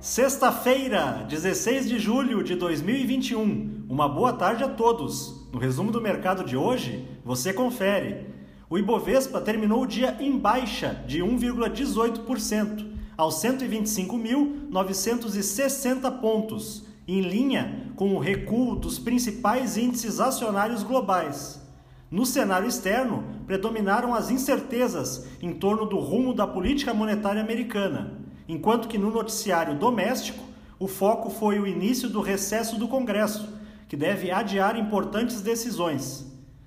[0.00, 3.86] Sexta-feira, 16 de julho de 2021.
[3.88, 5.48] Uma boa tarde a todos.
[5.52, 8.28] No resumo do mercado de hoje, você confere.
[8.70, 12.86] O Ibovespa terminou o dia em baixa de 1,18%,
[13.16, 21.60] aos 125.960 pontos, em linha com o recuo dos principais índices acionários globais.
[22.08, 28.88] No cenário externo, predominaram as incertezas em torno do rumo da política monetária americana enquanto
[28.88, 30.42] que no noticiário doméstico
[30.78, 33.58] o foco foi o início do recesso do Congresso,
[33.88, 36.24] que deve adiar importantes decisões.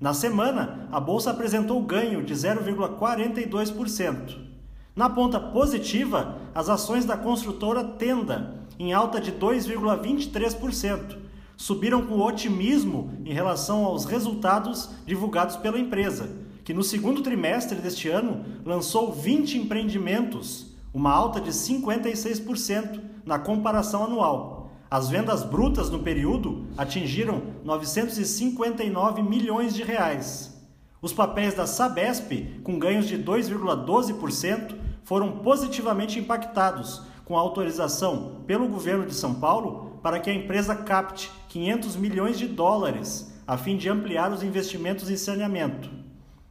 [0.00, 4.38] Na semana, a bolsa apresentou ganho de 0,42%.
[4.94, 11.18] Na ponta positiva, as ações da construtora Tenda, em alta de 2,23%,
[11.56, 16.28] subiram com otimismo em relação aos resultados divulgados pela empresa,
[16.64, 24.04] que no segundo trimestre deste ano lançou 20 empreendimentos uma alta de 56% na comparação
[24.04, 24.70] anual.
[24.90, 30.52] As vendas brutas no período atingiram 959 milhões de reais.
[31.00, 38.68] Os papéis da Sabesp, com ganhos de 2,12%, foram positivamente impactados com a autorização pelo
[38.68, 43.76] governo de São Paulo para que a empresa capte 500 milhões de dólares a fim
[43.76, 46.01] de ampliar os investimentos em saneamento.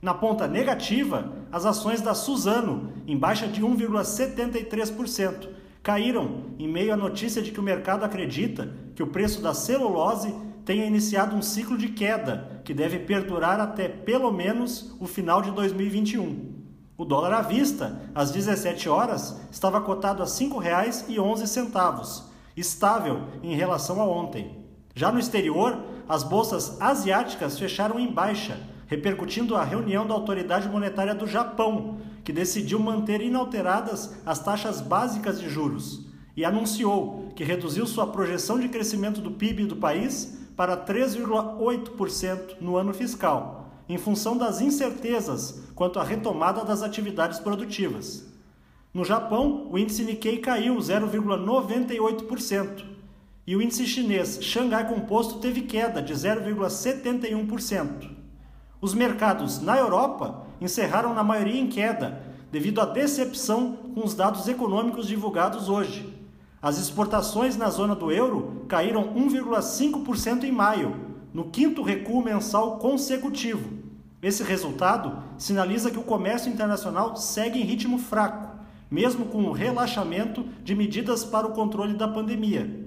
[0.00, 5.48] Na ponta negativa, as ações da Suzano, em baixa de 1,73%,
[5.82, 10.34] caíram em meio à notícia de que o mercado acredita que o preço da celulose
[10.64, 15.52] tenha iniciado um ciclo de queda que deve perdurar até pelo menos o final de
[15.52, 16.56] 2021.
[16.98, 22.22] O dólar à vista, às 17 horas, estava cotado a R$ 5,11,
[22.56, 24.64] estável em relação a ontem.
[24.94, 31.14] Já no exterior, as bolsas asiáticas fecharam em baixa, repercutindo a reunião da autoridade monetária
[31.14, 36.06] do Japão, que decidiu manter inalteradas as taxas básicas de juros
[36.36, 42.76] e anunciou que reduziu sua projeção de crescimento do PIB do país para 3,8% no
[42.76, 48.26] ano fiscal, em função das incertezas quanto à retomada das atividades produtivas.
[48.92, 52.84] No Japão, o índice Nikkei caiu 0,98%
[53.46, 58.15] e o índice chinês Xangai Composto teve queda de 0,71%.
[58.86, 64.46] Os mercados na Europa encerraram na maioria em queda, devido à decepção com os dados
[64.46, 66.16] econômicos divulgados hoje.
[66.62, 70.94] As exportações na zona do euro caíram 1,5% em maio,
[71.34, 73.70] no quinto recuo mensal consecutivo.
[74.22, 78.56] Esse resultado sinaliza que o comércio internacional segue em ritmo fraco,
[78.88, 82.86] mesmo com o relaxamento de medidas para o controle da pandemia.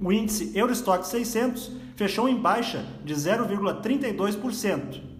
[0.00, 5.17] O índice Eurostock 600 fechou em baixa de 0,32%.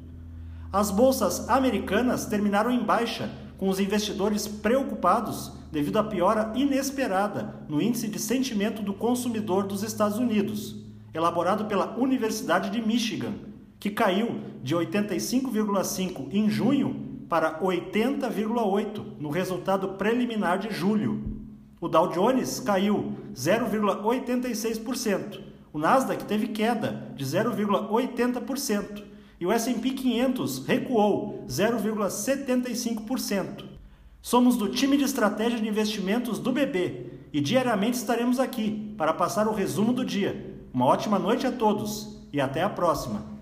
[0.71, 7.81] As bolsas americanas terminaram em baixa, com os investidores preocupados devido à piora inesperada no
[7.81, 10.77] índice de sentimento do consumidor dos Estados Unidos,
[11.15, 13.33] elaborado pela Universidade de Michigan,
[13.81, 21.39] que caiu de 85,5 em junho para 80,8 no resultado preliminar de julho.
[21.81, 25.41] O Dow Jones caiu 0,86%.
[25.73, 29.09] O Nasdaq teve queda de 0,80%
[29.41, 33.65] e o S&P 500 recuou 0,75%.
[34.21, 39.47] Somos do time de estratégia de investimentos do BB e diariamente estaremos aqui para passar
[39.47, 40.59] o resumo do dia.
[40.73, 43.38] Uma ótima noite a todos e até a próxima.